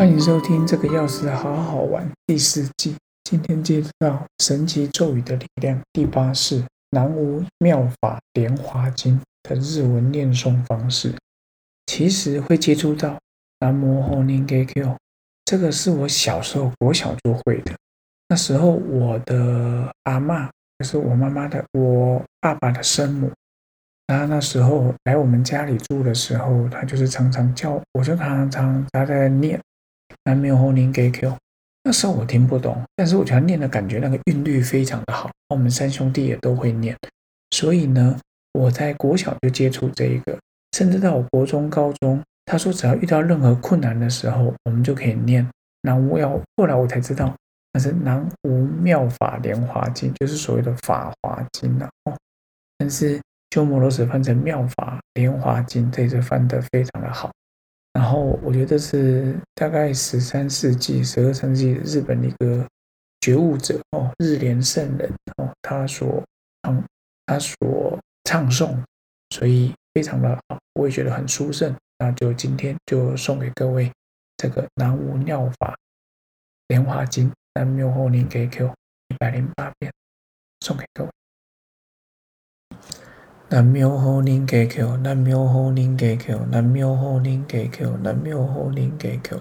[0.00, 2.96] 欢迎收听这个钥匙好好玩第四季。
[3.22, 11.14] 今天接到神奇咒语的力量第八式南无妙法莲华经的日文念诵方式。
[11.84, 13.18] 其实会接触到
[13.58, 14.96] 南无吼宁给 Q，
[15.44, 17.74] 这个是我小时候国小就会的。
[18.28, 20.48] 那时候我的阿妈，
[20.78, 23.30] 就是我妈妈的我爸爸的生母。
[24.06, 29.60] 他那时候来我们家里住的时候，他就是常常叫，我就常常他在念
[30.24, 31.36] “南无红林给 Q”。
[31.84, 35.30] 那时候我听不懂，但是我觉得念的感觉那个韵律非常的好。
[35.48, 36.96] 我们三兄弟也都会念，
[37.50, 38.18] 所以呢，
[38.52, 40.38] 我在国小就接触这一个，
[40.76, 45.48] 甚至到我国中、高中，他说只要遇到任何困难的时候，我们就可以念
[45.82, 46.40] “南无要”。
[46.56, 47.34] 后来我才知道
[47.72, 52.16] 那是“南无妙法莲华经”，就是所谓的《法华经》了哦。
[52.78, 53.20] 但是。
[53.52, 57.28] 鸠摩罗什翻成《妙法莲华经》，这次翻得非常的好。
[57.92, 62.66] 然后我觉得是大概十三世纪、十二世纪日本的一个
[63.20, 66.22] 觉悟者哦，日莲圣人哦，他所
[66.62, 66.84] 唱
[67.26, 68.76] 他所唱诵，
[69.30, 71.74] 所以非常的好，我也觉得很殊胜。
[71.98, 73.92] 那就今天就送给各位
[74.36, 75.76] 这个南无妙法
[76.68, 78.72] 莲华经，南无后灵给 Q
[79.08, 79.92] 一百零八遍，
[80.60, 81.10] 送给各位。
[83.52, 89.36] 南喵好灵家桥，南喵呼灵家桥，南喵呼灵家桥，南喵呼灵家桥，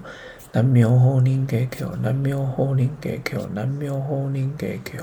[0.51, 4.97] 南喵呼灵家桥，南喵呼灵家桥，南喵呼灵家桥，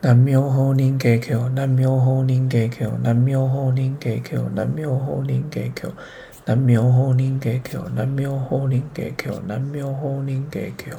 [0.00, 5.92] 南喵呼灵家桥，南喵呼灵家桥，南喵呼灵家桥，南喵呼灵家桥，
[6.46, 10.96] 南喵呼灵家桥，南喵呼灵家桥，南喵呼灵家桥。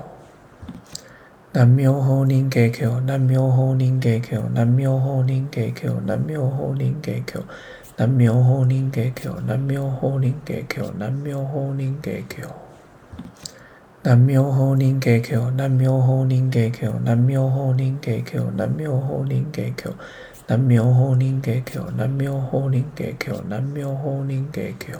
[1.55, 7.41] 南庙好林家桥，南庙后林家桥，南庙后林家桥，南庙后林家桥，
[7.95, 12.41] 南庙后林家桥，南庙后林家桥，南庙后林家桥，
[14.01, 19.91] 南庙后林家桥，南庙后林家桥，南庙后林家桥，南庙后林家桥，
[20.47, 24.97] 南庙后林家桥，南庙后林家桥，南庙后林家桥，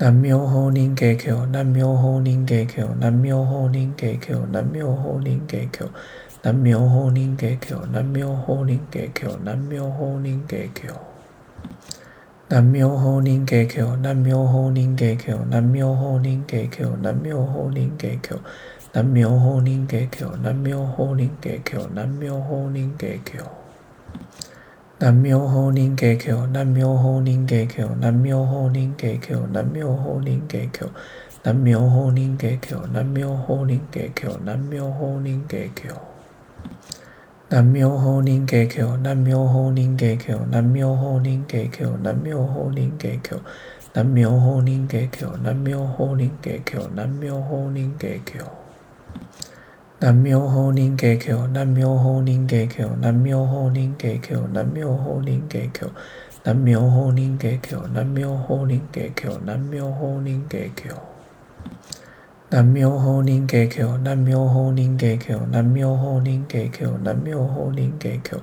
[0.00, 5.86] 南庙好林家桥，南庙后林家桥，南庙后林家桥，南庙后林家桥，
[6.40, 10.92] 南庙后林家桥，南庙后林家桥，南庙后林家桥，
[12.48, 14.46] 南庙后林家桥，南庙
[15.96, 18.38] 后林家桥，南庙后林家桥，
[18.92, 23.44] 南庙后林家桥，南庙后林家桥，南庙后林家桥。
[25.00, 30.88] 南喵好灵家桥，南喵呼灵家桥，南喵呼灵家桥，南喵呼灵家桥，
[31.44, 35.94] 南喵呼灵家桥，南喵呼灵家桥，南喵呼灵家桥，
[37.48, 38.96] 南喵呼灵家桥，
[40.50, 43.36] 南喵呼灵家桥，南喵呼灵家桥，
[43.94, 48.67] 南喵呼灵家桥，南喵呼灵家桥，南喵呼灵家桥。
[50.00, 55.88] 男苗好人家轿，男苗好人家轿，男苗好人家轿，男苗好人家轿，
[56.44, 60.94] 男苗好人家轿，男苗好人家轿，男苗好人家轿，
[62.48, 68.38] 男苗好人家轿，男苗好人家轿，男苗好人家轿，男苗好人家轿，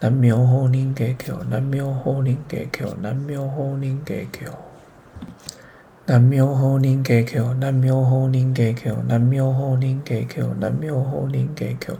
[0.00, 4.58] 男苗好人家轿，男苗好人家轿，男苗好人家轿。
[6.06, 11.96] 南无好林家求，南无好林给求，南无好林给求，南无好林给求，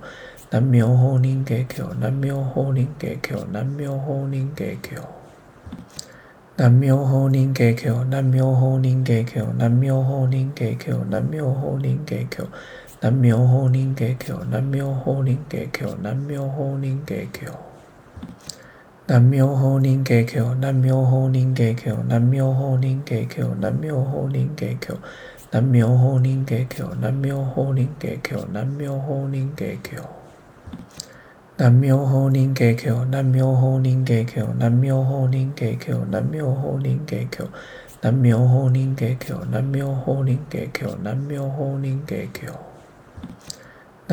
[0.51, 5.01] 南无好林给求，南无好林给求，南无好林给求。
[6.57, 12.47] 南无好林给求，南无好林给求，南无好林给求，南无好林给求，
[13.01, 17.51] 南无好林给求，南无好林给求，南无好林给求。
[19.07, 24.97] 南无好林家求，南无好林给求，南无好林给求，南无好林给求，
[25.51, 30.01] 南无好林给求，南无好林给求，南无好林给求，
[31.59, 37.45] 南无好林给求，南无好林给求，南无好林给求，南无好林给求，
[38.01, 42.55] 南无好林给求，南无好林给求，南无好林给求。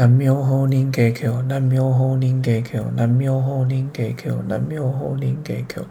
[0.02, 5.86] 南庙好林家桥，南庙好林家桥，南庙好林家桥，南庙好林家桥，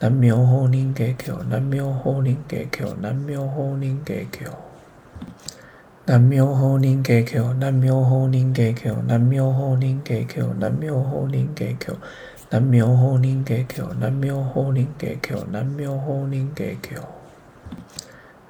[0.00, 4.50] 南庙好林家桥，南庙好林家桥，南庙好林家桥，
[6.04, 11.94] 南庙好林家桥，南庙好林家桥，南庙好林家桥，
[12.50, 17.00] 南庙好林家桥，南庙好林家桥，南庙好林家桥。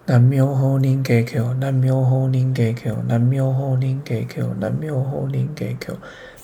[0.05, 5.95] 男苗好，人家穷；男苗好，人家穷；男苗好，人家穷；男苗好，人家穷；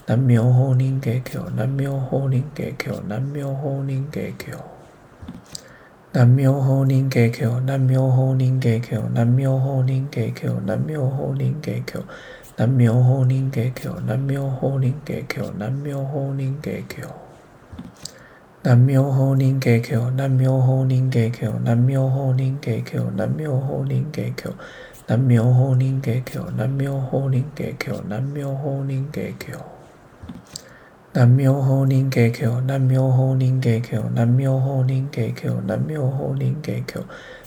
[0.07, 4.55] 男苗好，人家穷；男苗好，人家穷；男苗好，人家穷；
[6.13, 12.03] 男苗好，人家穷；男苗好，人家穷；男苗好，人家穷；男苗好，人家穷；
[12.57, 17.28] 男苗好，人家穷；男苗好，人家穷；男苗好，人家穷。
[18.61, 24.53] 南无吼宁给 Q，南无吼宁给 Q，南无吼宁给 Q，南无吼宁给 Q，
[25.07, 29.57] 南无吼宁给 Q，南无吼宁给 Q，南无吼宁给 Q。
[31.15, 37.05] 南无吼宁给 Q，南无吼宁给 Q，南无吼宁给 Q，南无吼宁给 Q，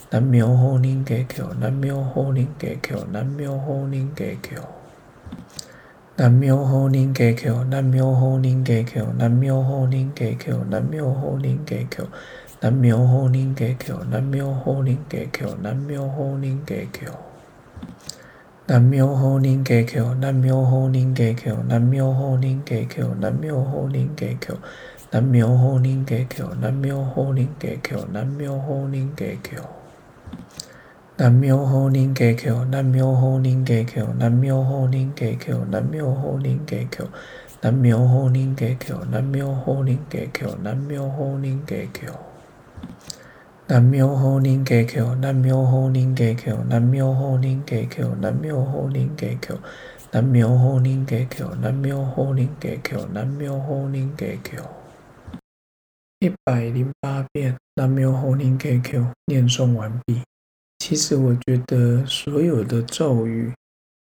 [0.10, 4.62] 南无吼宁给 Q，南无吼宁给 Q，南无吼宁给 Q。
[6.22, 12.08] 南无吼宁给 Q，南无吼宁给 Q，南无吼宁给 Q，南无吼宁给 Q，
[12.60, 17.10] 南无吼宁给 Q，南无吼宁给 Q，南无吼宁给 Q。
[18.68, 24.60] 南无吼宁给 Q，南无吼宁给 Q，南无吼宁给 Q，南无吼宁给 Q，
[25.10, 29.81] 南无吼宁给 Q，南无吼宁给 Q，南无吼宁给 Q。
[31.22, 37.08] 南无吼宁给 Q，南无吼宁给 Q，南无吼宁给 Q，南无吼宁给 Q，
[37.62, 42.10] 南无吼宁给 Q，南无吼宁给 Q，南无吼宁给 Q。
[43.68, 49.60] 南无吼宁给 Q，南无吼宁给 Q，南无吼宁给 Q，南无吼宁给 Q，
[50.12, 54.64] 南无吼宁给 Q，南无吼宁给 Q，南无吼宁给 Q。
[56.18, 60.24] 一百零八遍南无吼宁给 Q 念诵完毕。
[60.82, 63.54] 其实我觉得所有的咒语，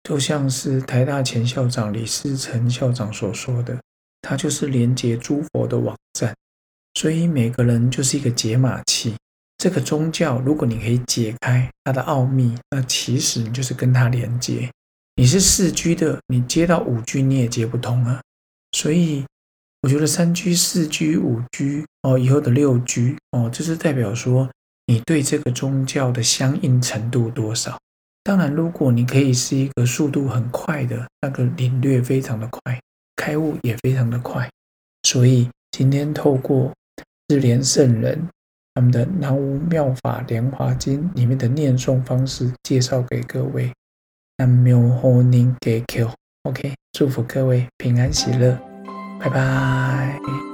[0.03, 3.77] 都像是台大前校长李世成校长所说的，
[4.21, 6.33] 它就是连接诸佛的网站，
[6.93, 9.13] 所以每个人就是一个解码器。
[9.57, 14.71] 这个宗教，如果你可以解开它的奥秘，那其实你就是跟它连接。
[15.17, 18.21] 你是四 G 的，你接到五 G 你也接不通啊。
[18.71, 19.25] 所以
[19.81, 24.49] 我觉得三 G、四 G、五 G 哦，以后的六 G 哦，这是代表说
[24.85, 27.77] 你对这个宗教的相应程度多少。
[28.23, 32.79] 当然，如果你可以是一个速度很快的，那个领略非常的快，
[33.15, 34.49] 开悟也非常的快。
[35.03, 36.71] 所以今天透过
[37.27, 38.27] 智莲圣人。
[38.73, 43.69] 他们的《南无妙法莲华经》里面的念诵方式介绍给各位。
[44.37, 48.57] 南无吼宁给 Q，OK，祝福各位平安喜乐，
[49.19, 50.50] 拜拜。